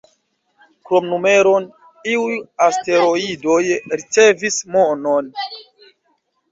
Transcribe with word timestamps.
Krom 0.89 1.05
numeron, 1.09 1.67
iuj 2.13 2.33
asteroidoj 2.69 3.61
ricevis 4.01 4.61
nomon. 4.79 5.35